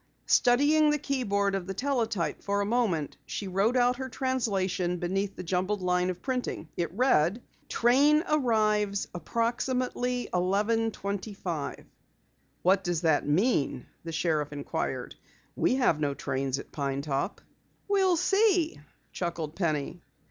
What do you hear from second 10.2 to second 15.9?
11:25." "What does that mean?" the sheriff inquired. "We